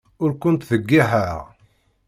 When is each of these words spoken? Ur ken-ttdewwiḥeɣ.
Ur 0.23 0.31
ken-ttdewwiḥeɣ. 0.41 1.39